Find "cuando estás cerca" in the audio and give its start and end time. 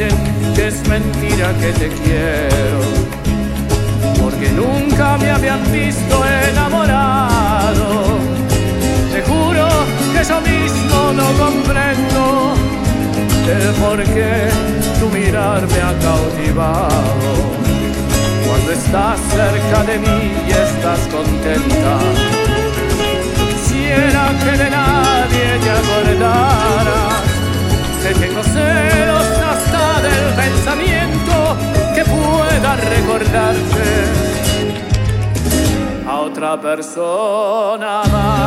18.46-19.84